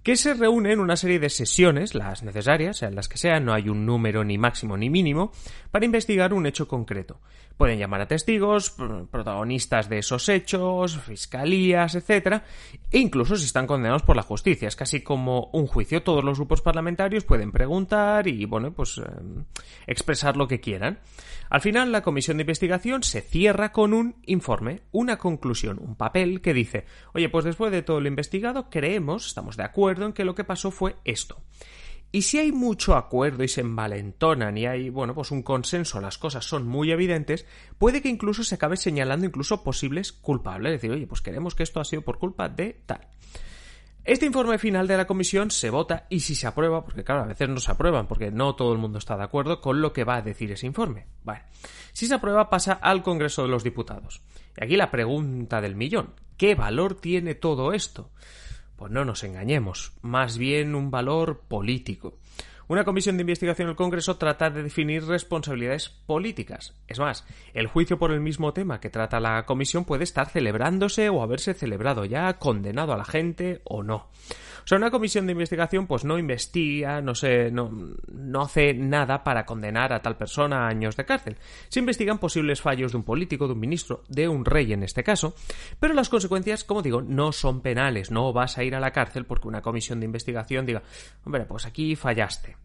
que 0.08 0.16
se 0.16 0.34
reúne 0.34 0.72
en 0.72 0.80
una 0.80 0.96
serie 0.96 1.20
de 1.20 1.30
sesiones, 1.30 1.94
las 1.94 2.24
necesarias, 2.24 2.78
sean 2.78 2.96
las 2.96 3.10
que 3.10 3.18
sean, 3.18 3.44
no 3.44 3.54
hay 3.54 3.68
un 3.68 3.86
número 3.86 4.24
ni 4.24 4.38
máximo 4.38 4.78
ni 4.78 4.90
mínimo, 4.90 5.34
para 5.70 5.84
investigar 5.84 6.34
un 6.34 6.46
hecho 6.46 6.66
concreto. 6.66 7.20
Pueden 7.58 7.80
llamar 7.80 8.02
a 8.02 8.08
testigos, 8.08 8.76
protagonistas 9.10 9.90
de 9.90 9.98
esos 9.98 10.30
hechos, 10.30 11.00
fiscalías, 11.00 11.96
etc. 11.96 12.44
E 12.92 13.00
incluso 13.00 13.36
si 13.36 13.46
están 13.46 13.66
condenados 13.66 14.04
por 14.04 14.16
la 14.16 14.22
justicia. 14.22 14.68
Es 14.68 14.76
casi 14.76 15.02
como 15.02 15.50
un 15.54 15.66
juicio. 15.66 16.04
Todos 16.04 16.24
los 16.24 16.38
grupos 16.38 16.62
parlamentarios 16.62 17.24
pueden 17.24 17.52
preguntar 17.52 18.28
y, 18.28 18.46
bueno, 18.46 18.72
pues 18.74 19.00
em, 19.00 19.46
expresar 19.88 20.38
lo 20.38 20.48
que 20.48 20.60
quieran. 20.60 21.00
Al 21.50 21.62
final, 21.62 21.92
la 21.92 22.04
comisión 22.04 22.38
de 22.38 22.44
investigación 22.44 23.02
se 23.02 23.22
cierra 23.22 23.72
con 23.72 23.94
un 23.94 24.18
informe, 24.26 24.82
una 24.92 25.18
conclusión, 25.18 25.80
un 25.82 25.96
papel 25.96 26.42
que 26.42 26.54
dice, 26.54 26.86
oye, 27.14 27.30
pues 27.30 27.46
después 27.46 27.72
de 27.72 27.82
todo 27.82 28.02
lo 28.02 28.08
investigado, 28.08 28.70
creemos, 28.70 29.28
estamos 29.28 29.58
de 29.58 29.64
acuerdo 29.64 30.06
en 30.06 30.14
que 30.14 30.26
lo 30.26 30.36
que 30.36 30.44
pasó 30.44 30.70
fue 30.70 30.96
esto. 31.06 31.42
Y 32.12 32.22
si 32.22 32.40
hay 32.40 32.52
mucho 32.52 32.96
acuerdo 32.96 33.44
y 33.44 33.48
se 33.48 33.62
envalentonan 33.62 34.58
y 34.58 34.66
hay, 34.66 34.90
bueno, 34.90 35.14
pues 35.14 35.32
un 35.32 35.44
consenso, 35.44 36.00
las 36.00 36.18
cosas 36.18 36.46
son 36.46 36.66
muy 36.66 36.92
evidentes, 36.92 37.46
puede 37.78 38.02
que 38.02 38.10
incluso 38.10 38.44
se 38.44 38.56
acabe 38.56 38.78
señalando 38.78 39.26
incluso 39.26 39.64
posibles 39.64 40.14
culpables. 40.14 40.74
Es 40.74 40.82
decir, 40.82 40.92
oye, 40.92 41.08
pues 41.08 41.22
queremos 41.22 41.54
que 41.54 41.64
esto 41.64 41.80
ha 41.80 41.86
sido 41.86 42.02
por 42.02 42.18
culpa 42.18 42.48
de 42.48 42.82
tal. 42.86 43.02
Este 44.08 44.26
informe 44.26 44.58
final 44.58 44.88
de 44.88 44.96
la 44.96 45.06
comisión 45.06 45.52
se 45.52 45.70
vota 45.70 46.08
y 46.10 46.22
si 46.22 46.34
se 46.34 46.48
aprueba, 46.48 46.86
porque 46.86 47.04
claro, 47.04 47.24
a 47.24 47.28
veces 47.28 47.50
no 47.50 47.60
se 47.60 47.72
aprueban 47.72 48.08
porque 48.08 48.32
no 48.32 48.56
todo 48.56 48.72
el 48.72 48.78
mundo 48.78 49.00
está 49.00 49.18
de 49.18 49.24
acuerdo 49.24 49.60
con 49.60 49.82
lo 49.82 49.92
que 49.92 50.06
va 50.06 50.16
a 50.16 50.22
decir 50.22 50.50
ese 50.50 50.66
informe. 50.66 51.08
Bueno, 51.26 51.42
si 51.92 52.08
se 52.08 52.14
aprueba 52.14 52.50
pasa 52.50 52.72
al 52.72 53.04
Congreso 53.04 53.42
de 53.42 53.50
los 53.50 53.66
Diputados. 53.66 54.22
Y 54.56 54.64
aquí 54.64 54.78
la 54.78 54.92
pregunta 54.92 55.60
del 55.60 55.76
millón. 55.76 56.14
¿Qué 56.38 56.56
valor 56.56 56.96
tiene 56.96 57.36
todo 57.36 57.74
esto? 57.74 58.12
Pues 58.78 58.92
no 58.92 59.04
nos 59.04 59.24
engañemos, 59.24 59.92
más 60.02 60.38
bien 60.38 60.76
un 60.76 60.92
valor 60.92 61.42
político. 61.48 62.14
Una 62.70 62.84
comisión 62.84 63.18
de 63.18 63.22
investigación 63.22 63.70
del 63.70 63.76
Congreso 63.78 64.18
trata 64.18 64.50
de 64.50 64.62
definir 64.62 65.06
responsabilidades 65.06 65.90
políticas. 65.90 66.74
Es 66.88 67.00
más, 67.00 67.26
el 67.54 67.68
juicio 67.68 67.98
por 67.98 68.12
el 68.12 68.20
mismo 68.20 68.54
tema 68.54 68.80
que 68.80 68.90
trata 68.90 69.20
la 69.20 69.46
comisión 69.46 69.84
puede 69.84 70.04
estar 70.04 70.30
celebrándose 70.30 71.10
o 71.10 71.24
haberse 71.24 71.54
celebrado 71.54 72.06
ya, 72.06 72.34
condenado 72.34 72.94
a 72.94 72.98
la 72.98 73.06
gente 73.06 73.62
o 73.64 73.84
no. 73.84 74.08
O 74.68 74.70
sea, 74.70 74.80
una 74.80 74.92
comisión 74.92 75.26
de 75.26 75.32
investigación 75.32 75.88
pues 75.88 76.04
no 76.04 76.20
investiga, 76.20 77.00
no 77.00 77.16
sé, 77.16 77.52
no, 77.52 77.72
no 78.12 78.42
hace 78.42 78.74
nada 78.74 79.24
para 79.24 79.46
condenar 79.46 79.94
a 79.94 80.02
tal 80.02 80.18
persona 80.18 80.66
a 80.66 80.68
años 80.68 80.98
de 80.98 81.06
cárcel. 81.06 81.38
Se 81.70 81.80
investigan 81.80 82.18
posibles 82.18 82.60
fallos 82.60 82.92
de 82.92 82.98
un 82.98 83.06
político, 83.06 83.48
de 83.48 83.54
un 83.54 83.62
ministro, 83.62 84.04
de 84.10 84.28
un 84.28 84.44
rey 84.44 84.74
en 84.74 84.84
este 84.84 85.06
caso, 85.06 85.36
pero 85.80 85.94
las 85.94 86.10
consecuencias, 86.10 86.66
como 86.66 86.82
digo, 86.82 87.02
no 87.02 87.32
son 87.32 87.62
penales, 87.62 88.12
no 88.12 88.34
vas 88.34 88.58
a 88.58 88.66
ir 88.66 88.76
a 88.76 88.82
la 88.82 88.92
cárcel 88.92 89.26
porque 89.26 89.48
una 89.48 89.62
comisión 89.62 90.02
de 90.02 90.06
investigación 90.06 90.66
diga, 90.66 90.84
hombre, 91.24 91.46
pues 91.46 91.66
aquí 91.66 91.96
fallaste. 91.96 92.58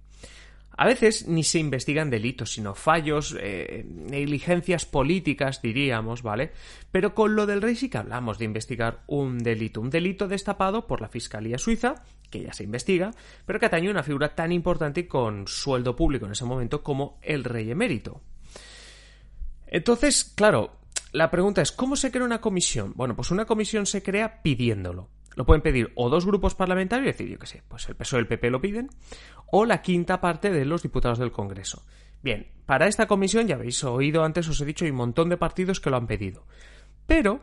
A 0.76 0.86
veces 0.86 1.28
ni 1.28 1.44
se 1.44 1.58
investigan 1.58 2.10
delitos, 2.10 2.54
sino 2.54 2.74
fallos, 2.74 3.36
eh, 3.38 3.84
negligencias 3.86 4.86
políticas, 4.86 5.60
diríamos, 5.60 6.22
¿vale? 6.22 6.52
Pero 6.90 7.14
con 7.14 7.36
lo 7.36 7.46
del 7.46 7.60
rey 7.60 7.76
sí 7.76 7.90
que 7.90 7.98
hablamos 7.98 8.38
de 8.38 8.46
investigar 8.46 9.02
un 9.06 9.38
delito, 9.38 9.80
un 9.80 9.90
delito 9.90 10.28
destapado 10.28 10.86
por 10.86 11.00
la 11.00 11.08
Fiscalía 11.08 11.58
Suiza, 11.58 12.04
que 12.30 12.42
ya 12.42 12.52
se 12.52 12.64
investiga, 12.64 13.10
pero 13.44 13.60
que 13.60 13.66
atañe 13.66 13.88
a 13.88 13.92
una 13.92 14.02
figura 14.02 14.34
tan 14.34 14.50
importante 14.52 15.06
con 15.06 15.46
sueldo 15.46 15.94
público 15.94 16.26
en 16.26 16.32
ese 16.32 16.46
momento 16.46 16.82
como 16.82 17.18
el 17.22 17.44
rey 17.44 17.70
emérito. 17.70 18.22
Entonces, 19.66 20.24
claro, 20.24 20.76
la 21.12 21.30
pregunta 21.30 21.60
es, 21.62 21.72
¿cómo 21.72 21.96
se 21.96 22.10
crea 22.10 22.24
una 22.24 22.40
comisión? 22.40 22.92
Bueno, 22.96 23.14
pues 23.14 23.30
una 23.30 23.44
comisión 23.44 23.86
se 23.86 24.02
crea 24.02 24.42
pidiéndolo. 24.42 25.08
Lo 25.34 25.46
pueden 25.46 25.62
pedir 25.62 25.92
o 25.94 26.10
dos 26.10 26.26
grupos 26.26 26.54
parlamentarios, 26.54 27.08
es 27.08 27.18
decir, 27.18 27.32
yo 27.32 27.38
qué 27.38 27.46
sé, 27.46 27.62
pues 27.66 27.88
el 27.88 27.96
PSOE 27.96 28.18
y 28.18 28.22
el 28.22 28.26
PP 28.26 28.50
lo 28.50 28.60
piden, 28.60 28.90
o 29.54 29.66
la 29.66 29.82
quinta 29.82 30.20
parte 30.20 30.50
de 30.50 30.64
los 30.64 30.82
diputados 30.82 31.18
del 31.18 31.30
Congreso. 31.30 31.84
Bien, 32.22 32.48
para 32.64 32.86
esta 32.86 33.06
comisión, 33.06 33.46
ya 33.46 33.56
habéis 33.56 33.84
oído 33.84 34.24
antes, 34.24 34.48
os 34.48 34.58
he 34.60 34.64
dicho, 34.64 34.86
hay 34.86 34.90
un 34.90 34.96
montón 34.96 35.28
de 35.28 35.36
partidos 35.36 35.78
que 35.78 35.90
lo 35.90 35.98
han 35.98 36.06
pedido. 36.06 36.46
Pero 37.06 37.42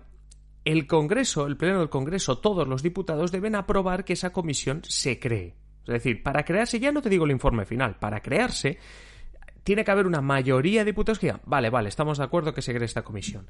el 0.66 0.88
Congreso, 0.88 1.46
el 1.46 1.56
Pleno 1.56 1.80
del 1.80 1.90
Congreso, 1.90 2.40
todos 2.40 2.68
los 2.68 2.82
diputados 2.82 3.32
deben 3.32 3.54
aprobar 3.54 4.06
que 4.06 4.14
esa 4.14 4.32
comisión 4.32 4.82
se 4.86 5.20
cree. 5.20 5.54
Es 5.82 5.94
decir, 5.94 6.24
para 6.24 6.44
crearse, 6.44 6.80
ya 6.80 6.92
no 6.92 7.04
te 7.04 7.10
digo 7.10 7.26
el 7.26 7.32
informe 7.32 7.66
final, 7.66 7.98
para 8.00 8.22
crearse 8.22 8.80
tiene 9.64 9.84
que 9.84 9.92
haber 9.92 10.08
una 10.08 10.22
mayoría 10.22 10.80
de 10.80 10.86
diputados 10.86 11.20
que 11.20 11.28
digan, 11.28 11.42
vale, 11.46 11.70
vale, 11.70 11.90
estamos 11.90 12.18
de 12.18 12.24
acuerdo 12.24 12.56
que 12.56 12.64
se 12.64 12.74
cree 12.74 12.86
esta 12.86 13.04
comisión. 13.04 13.46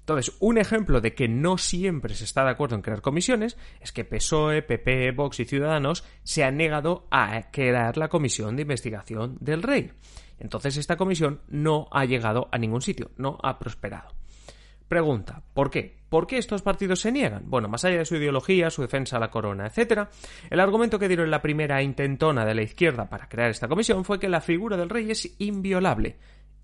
Entonces, 0.00 0.34
un 0.40 0.58
ejemplo 0.58 1.00
de 1.00 1.14
que 1.14 1.28
no 1.28 1.56
siempre 1.56 2.14
se 2.14 2.24
está 2.24 2.44
de 2.44 2.50
acuerdo 2.50 2.74
en 2.74 2.82
crear 2.82 3.00
comisiones 3.00 3.56
es 3.80 3.92
que 3.92 4.04
PSOE, 4.04 4.62
PP, 4.62 5.12
Vox 5.12 5.40
y 5.40 5.44
Ciudadanos 5.44 6.04
se 6.24 6.42
han 6.42 6.56
negado 6.56 7.06
a 7.10 7.50
crear 7.50 7.96
la 7.96 8.08
comisión 8.08 8.56
de 8.56 8.62
investigación 8.62 9.36
del 9.40 9.62
rey. 9.62 9.92
Entonces, 10.38 10.76
esta 10.78 10.96
comisión 10.96 11.42
no 11.48 11.86
ha 11.92 12.06
llegado 12.06 12.48
a 12.50 12.58
ningún 12.58 12.82
sitio, 12.82 13.10
no 13.16 13.38
ha 13.42 13.58
prosperado. 13.58 14.14
Pregunta, 14.88 15.44
¿por 15.54 15.70
qué? 15.70 16.00
¿Por 16.08 16.26
qué 16.26 16.38
estos 16.38 16.62
partidos 16.62 16.98
se 16.98 17.12
niegan? 17.12 17.44
Bueno, 17.46 17.68
más 17.68 17.84
allá 17.84 17.98
de 17.98 18.04
su 18.04 18.16
ideología, 18.16 18.70
su 18.70 18.82
defensa 18.82 19.18
a 19.18 19.20
la 19.20 19.30
corona, 19.30 19.68
etc., 19.68 20.08
el 20.50 20.58
argumento 20.58 20.98
que 20.98 21.06
dieron 21.06 21.30
la 21.30 21.40
primera 21.40 21.80
intentona 21.80 22.44
de 22.44 22.56
la 22.56 22.62
izquierda 22.62 23.08
para 23.08 23.28
crear 23.28 23.50
esta 23.50 23.68
comisión 23.68 24.04
fue 24.04 24.18
que 24.18 24.28
la 24.28 24.40
figura 24.40 24.76
del 24.76 24.88
rey 24.88 25.08
es 25.12 25.36
inviolable. 25.38 26.16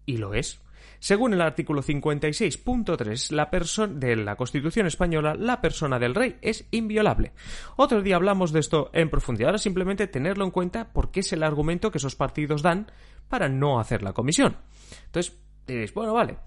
Y 0.07 0.17
lo 0.17 0.35
es. 0.35 0.61
Según 1.07 1.35
el 1.35 1.41
artículo 1.41 1.85
56.3 1.85 3.31
la 3.31 3.49
de 3.87 4.17
la 4.17 4.35
Constitución 4.35 4.89
española, 4.89 5.37
la 5.39 5.61
persona 5.61 6.01
del 6.01 6.17
rey 6.17 6.35
es 6.43 6.67
inviolable. 6.73 7.31
Otro 7.77 8.03
día 8.03 8.17
hablamos 8.17 8.51
de 8.51 8.59
esto 8.59 8.91
en 8.93 9.09
profundidad, 9.09 9.51
ahora 9.51 9.59
simplemente 9.59 10.09
tenerlo 10.09 10.45
en 10.45 10.51
cuenta 10.51 10.93
porque 10.93 11.21
es 11.21 11.33
el 11.33 11.45
argumento 11.45 11.93
que 11.93 11.99
esos 11.99 12.17
partidos 12.17 12.61
dan 12.61 12.91
para 13.29 13.49
no 13.49 13.79
hacer 13.79 14.03
la 14.03 14.15
comisión. 14.15 14.57
Entonces, 15.05 15.39
diréis, 15.65 15.95
bueno, 15.95 16.13
vale, 16.13 16.39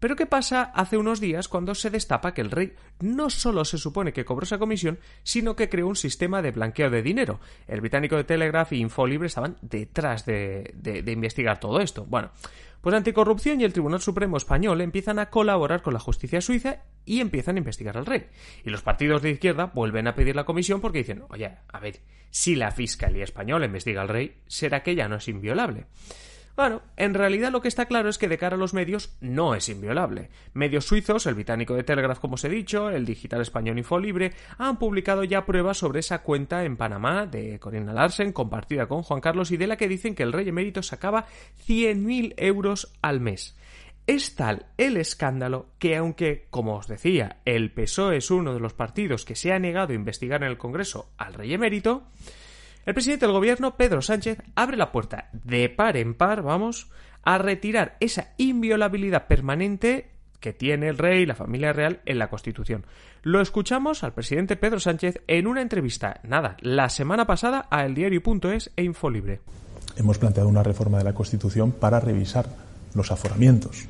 pero 0.00 0.16
¿qué 0.16 0.26
pasa 0.26 0.64
hace 0.74 0.96
unos 0.96 1.20
días 1.20 1.46
cuando 1.46 1.76
se 1.76 1.88
destapa 1.88 2.34
que 2.34 2.40
el 2.40 2.50
rey 2.50 2.72
no 2.98 3.30
solo 3.30 3.64
se 3.64 3.78
supone 3.78 4.12
que 4.12 4.24
cobró 4.24 4.42
esa 4.42 4.58
comisión, 4.58 4.98
sino 5.22 5.54
que 5.54 5.68
creó 5.68 5.86
un 5.86 5.94
sistema 5.94 6.42
de 6.42 6.50
blanqueo 6.50 6.90
de 6.90 7.02
dinero? 7.02 7.38
El 7.68 7.80
británico 7.80 8.16
de 8.16 8.24
Telegraph 8.24 8.72
y 8.72 8.80
Infolibre 8.80 9.28
estaban 9.28 9.58
detrás 9.62 10.26
de, 10.26 10.72
de 10.74 11.12
investigar 11.12 11.60
todo 11.60 11.78
esto. 11.78 12.04
Bueno, 12.04 12.32
pues 12.88 12.96
Anticorrupción 12.96 13.60
y 13.60 13.64
el 13.64 13.74
Tribunal 13.74 14.00
Supremo 14.00 14.38
Español 14.38 14.80
empiezan 14.80 15.18
a 15.18 15.28
colaborar 15.28 15.82
con 15.82 15.92
la 15.92 16.00
justicia 16.00 16.40
suiza 16.40 16.84
y 17.04 17.20
empiezan 17.20 17.56
a 17.56 17.58
investigar 17.58 17.98
al 17.98 18.06
rey. 18.06 18.28
Y 18.64 18.70
los 18.70 18.80
partidos 18.80 19.20
de 19.20 19.28
izquierda 19.28 19.66
vuelven 19.66 20.06
a 20.06 20.14
pedir 20.14 20.34
la 20.34 20.46
comisión 20.46 20.80
porque 20.80 21.00
dicen, 21.00 21.22
oye, 21.28 21.50
a 21.68 21.80
ver, 21.80 22.00
si 22.30 22.56
la 22.56 22.70
Fiscalía 22.70 23.24
Española 23.24 23.66
investiga 23.66 24.00
al 24.00 24.08
rey, 24.08 24.40
será 24.46 24.82
que 24.82 24.94
ya 24.94 25.06
no 25.06 25.16
es 25.16 25.28
inviolable. 25.28 25.84
Bueno, 26.58 26.82
en 26.96 27.14
realidad 27.14 27.52
lo 27.52 27.60
que 27.60 27.68
está 27.68 27.86
claro 27.86 28.08
es 28.08 28.18
que 28.18 28.26
de 28.26 28.36
cara 28.36 28.56
a 28.56 28.58
los 28.58 28.74
medios 28.74 29.16
no 29.20 29.54
es 29.54 29.68
inviolable. 29.68 30.28
Medios 30.54 30.86
suizos, 30.86 31.24
el 31.26 31.36
británico 31.36 31.76
de 31.76 31.84
Telegraph 31.84 32.18
como 32.18 32.34
os 32.34 32.42
he 32.42 32.48
dicho, 32.48 32.90
el 32.90 33.06
digital 33.06 33.42
español 33.42 33.78
Infolibre, 33.78 34.32
han 34.58 34.76
publicado 34.76 35.22
ya 35.22 35.46
pruebas 35.46 35.78
sobre 35.78 36.00
esa 36.00 36.24
cuenta 36.24 36.64
en 36.64 36.76
Panamá 36.76 37.26
de 37.26 37.60
Corina 37.60 37.92
Larsen 37.92 38.32
compartida 38.32 38.88
con 38.88 39.04
Juan 39.04 39.20
Carlos 39.20 39.52
y 39.52 39.56
de 39.56 39.68
la 39.68 39.76
que 39.76 39.86
dicen 39.86 40.16
que 40.16 40.24
el 40.24 40.32
rey 40.32 40.48
emérito 40.48 40.82
sacaba 40.82 41.26
100.000 41.68 42.34
euros 42.38 42.92
al 43.02 43.20
mes. 43.20 43.56
Es 44.08 44.34
tal 44.34 44.66
el 44.78 44.96
escándalo 44.96 45.66
que 45.78 45.94
aunque, 45.94 46.48
como 46.50 46.74
os 46.74 46.88
decía, 46.88 47.36
el 47.44 47.70
PSOE 47.70 48.16
es 48.16 48.32
uno 48.32 48.52
de 48.52 48.58
los 48.58 48.74
partidos 48.74 49.24
que 49.24 49.36
se 49.36 49.52
ha 49.52 49.60
negado 49.60 49.92
a 49.92 49.96
investigar 49.96 50.42
en 50.42 50.48
el 50.48 50.58
Congreso 50.58 51.12
al 51.18 51.34
rey 51.34 51.54
emérito, 51.54 52.08
el 52.88 52.94
presidente 52.94 53.26
del 53.26 53.34
gobierno, 53.34 53.76
Pedro 53.76 54.00
Sánchez, 54.00 54.38
abre 54.54 54.78
la 54.78 54.92
puerta 54.92 55.28
de 55.44 55.68
par 55.68 55.98
en 55.98 56.14
par, 56.14 56.40
vamos, 56.40 56.88
a 57.22 57.36
retirar 57.36 57.98
esa 58.00 58.32
inviolabilidad 58.38 59.26
permanente 59.26 60.08
que 60.40 60.54
tiene 60.54 60.88
el 60.88 60.96
rey 60.96 61.24
y 61.24 61.26
la 61.26 61.34
familia 61.34 61.74
real 61.74 62.00
en 62.06 62.18
la 62.18 62.30
Constitución. 62.30 62.86
Lo 63.22 63.42
escuchamos 63.42 64.04
al 64.04 64.14
presidente 64.14 64.56
Pedro 64.56 64.80
Sánchez 64.80 65.20
en 65.26 65.46
una 65.46 65.60
entrevista, 65.60 66.18
nada, 66.22 66.56
la 66.62 66.88
semana 66.88 67.26
pasada 67.26 67.66
a 67.70 67.84
eldiario.es 67.84 68.70
e 68.74 68.84
Infolibre. 68.84 69.42
Hemos 69.98 70.16
planteado 70.16 70.48
una 70.48 70.62
reforma 70.62 70.96
de 70.96 71.04
la 71.04 71.12
Constitución 71.12 71.72
para 71.72 72.00
revisar 72.00 72.46
los 72.94 73.12
aforamientos 73.12 73.84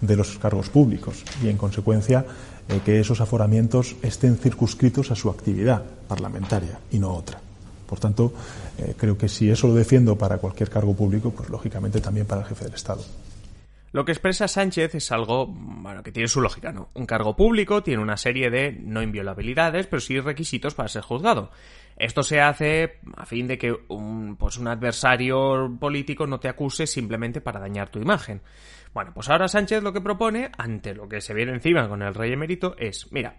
de 0.00 0.16
los 0.16 0.40
cargos 0.40 0.70
públicos 0.70 1.24
y, 1.40 1.50
en 1.50 1.56
consecuencia, 1.56 2.26
eh, 2.68 2.80
que 2.84 2.98
esos 2.98 3.20
aforamientos 3.20 3.94
estén 4.02 4.36
circunscritos 4.38 5.12
a 5.12 5.14
su 5.14 5.30
actividad 5.30 5.84
parlamentaria 6.08 6.80
y 6.90 6.98
no 6.98 7.14
otra. 7.14 7.43
Por 7.94 8.00
tanto, 8.00 8.32
eh, 8.76 8.96
creo 8.98 9.16
que 9.16 9.28
si 9.28 9.48
eso 9.48 9.68
lo 9.68 9.74
defiendo 9.74 10.18
para 10.18 10.38
cualquier 10.38 10.68
cargo 10.68 10.96
público, 10.96 11.30
pues 11.30 11.48
lógicamente 11.48 12.00
también 12.00 12.26
para 12.26 12.40
el 12.40 12.48
jefe 12.48 12.64
del 12.64 12.74
Estado. 12.74 13.04
Lo 13.92 14.04
que 14.04 14.10
expresa 14.10 14.48
Sánchez 14.48 14.96
es 14.96 15.12
algo, 15.12 15.46
bueno, 15.46 16.02
que 16.02 16.10
tiene 16.10 16.26
su 16.26 16.40
lógica, 16.40 16.72
¿no? 16.72 16.88
Un 16.94 17.06
cargo 17.06 17.36
público 17.36 17.84
tiene 17.84 18.02
una 18.02 18.16
serie 18.16 18.50
de 18.50 18.72
no 18.72 19.00
inviolabilidades, 19.00 19.86
pero 19.86 20.00
sí 20.00 20.18
requisitos 20.18 20.74
para 20.74 20.88
ser 20.88 21.02
juzgado. 21.02 21.52
Esto 21.96 22.24
se 22.24 22.40
hace 22.40 22.98
a 23.16 23.26
fin 23.26 23.46
de 23.46 23.58
que 23.58 23.72
un, 23.86 24.34
pues 24.34 24.58
un 24.58 24.66
adversario 24.66 25.72
político 25.78 26.26
no 26.26 26.40
te 26.40 26.48
acuse 26.48 26.88
simplemente 26.88 27.40
para 27.40 27.60
dañar 27.60 27.90
tu 27.90 28.00
imagen. 28.00 28.40
Bueno, 28.92 29.12
pues 29.14 29.28
ahora 29.28 29.46
Sánchez 29.46 29.84
lo 29.84 29.92
que 29.92 30.00
propone, 30.00 30.50
ante 30.58 30.94
lo 30.94 31.08
que 31.08 31.20
se 31.20 31.32
viene 31.32 31.52
encima 31.52 31.88
con 31.88 32.02
el 32.02 32.12
rey 32.12 32.32
emérito, 32.32 32.74
es, 32.76 33.12
mira, 33.12 33.36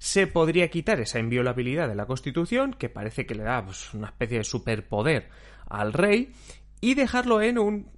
se 0.00 0.26
podría 0.26 0.70
quitar 0.70 0.98
esa 0.98 1.18
inviolabilidad 1.18 1.86
de 1.86 1.94
la 1.94 2.06
Constitución, 2.06 2.72
que 2.72 2.88
parece 2.88 3.26
que 3.26 3.34
le 3.34 3.42
da 3.42 3.62
pues, 3.62 3.92
una 3.92 4.06
especie 4.06 4.38
de 4.38 4.44
superpoder 4.44 5.28
al 5.68 5.92
rey, 5.92 6.32
y 6.80 6.94
dejarlo 6.94 7.42
en 7.42 7.58
un 7.58 7.90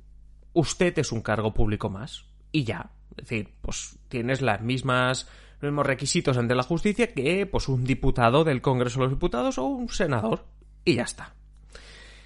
usted 0.52 0.98
es 0.98 1.12
un 1.12 1.22
cargo 1.22 1.54
público 1.54 1.90
más. 1.90 2.26
Y 2.50 2.64
ya. 2.64 2.90
Es 3.16 3.28
decir, 3.28 3.54
pues 3.60 3.98
tienes 4.08 4.42
las 4.42 4.60
mismas 4.62 5.28
los 5.60 5.70
mismos 5.70 5.86
requisitos 5.86 6.36
ante 6.36 6.56
la 6.56 6.64
justicia 6.64 7.14
que 7.14 7.46
pues 7.46 7.68
un 7.68 7.84
diputado 7.84 8.42
del 8.42 8.62
Congreso 8.62 8.98
de 8.98 9.04
los 9.04 9.12
Diputados 9.12 9.58
o 9.58 9.66
un 9.66 9.88
senador. 9.88 10.44
Y 10.84 10.96
ya 10.96 11.04
está. 11.04 11.36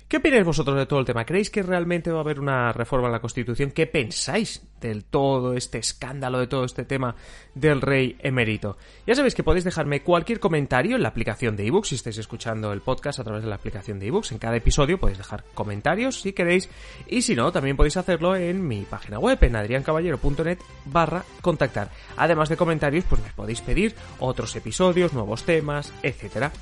¿Qué 0.09 0.19
opináis 0.19 0.45
vosotros 0.45 0.77
de 0.77 0.87
todo 0.87 1.01
el 1.01 1.05
tema? 1.05 1.25
¿Creéis 1.25 1.51
que 1.51 1.65
realmente 1.65 2.13
va 2.13 2.19
a 2.19 2.21
haber 2.21 2.39
una 2.39 2.73
reforma 2.73 3.09
en 3.09 3.13
la 3.13 3.21
Constitución? 3.21 3.73
¿Qué 3.73 3.89
pensáis 3.89 4.63
del 4.81 5.05
todo 5.05 5.55
este 5.55 5.79
escándalo, 5.79 6.39
de 6.39 6.47
todo 6.47 6.65
este 6.65 6.85
tema 6.85 7.17
del 7.57 7.81
rey 7.81 8.17
emérito? 8.21 8.77
Ya 9.05 9.17
sabéis 9.17 9.35
que 9.35 9.43
podéis 9.43 9.65
dejarme 9.65 10.05
cualquier 10.05 10.39
comentario 10.39 10.95
en 10.95 11.03
la 11.03 11.09
aplicación 11.09 11.57
de 11.57 11.67
ebooks 11.67 11.89
si 11.89 11.95
estáis 11.97 12.19
escuchando 12.19 12.73
el 12.73 12.83
podcast 12.83 13.19
a 13.19 13.25
través 13.25 13.43
de 13.43 13.49
la 13.49 13.57
aplicación 13.57 13.99
de 13.99 14.07
ebooks. 14.07 14.31
En 14.31 14.39
cada 14.39 14.55
episodio 14.55 15.01
podéis 15.01 15.19
dejar 15.19 15.43
comentarios 15.55 16.21
si 16.21 16.33
queréis 16.33 16.71
y 17.09 17.23
si 17.23 17.35
no, 17.35 17.51
también 17.51 17.77
podéis 17.77 17.97
hacerlo 17.97 18.37
en 18.37 18.65
mi 18.65 18.83
página 18.83 19.19
web 19.19 19.43
en 19.43 19.57
adriancaballero.net 19.57 20.59
barra 20.85 21.25
contactar. 21.41 21.91
Además 22.17 22.49
de 22.49 22.57
comentarios, 22.57 23.05
pues 23.09 23.21
me 23.23 23.31
podéis 23.31 23.61
pedir 23.61 23.97
otros 24.21 24.55
episodios, 24.55 25.13
nuevos 25.13 25.43
temas, 25.43 25.93
etcétera. 26.05 26.53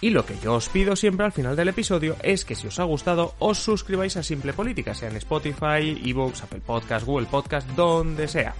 Y 0.00 0.10
lo 0.10 0.24
que 0.24 0.38
yo 0.38 0.54
os 0.54 0.68
pido 0.68 0.96
siempre 0.96 1.26
al 1.26 1.32
final 1.32 1.56
del 1.56 1.68
episodio 1.68 2.16
es 2.22 2.44
que 2.44 2.54
si 2.54 2.66
os 2.66 2.78
ha 2.78 2.84
gustado 2.84 3.34
os 3.38 3.58
suscribáis 3.58 4.16
a 4.16 4.22
Simple 4.22 4.52
Política, 4.52 4.94
sea 4.94 5.10
en 5.10 5.16
Spotify, 5.16 6.00
eBooks, 6.04 6.42
Apple 6.42 6.62
Podcast, 6.64 7.04
Google 7.04 7.26
Podcast, 7.26 7.68
donde 7.70 8.26
sea. 8.26 8.54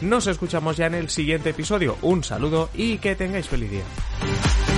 Nos 0.00 0.26
escuchamos 0.26 0.76
ya 0.76 0.86
en 0.86 0.94
el 0.94 1.10
siguiente 1.10 1.50
episodio. 1.50 1.96
Un 2.02 2.24
saludo 2.24 2.70
y 2.74 2.98
que 2.98 3.14
tengáis 3.14 3.48
feliz 3.48 3.70
día. 3.70 4.69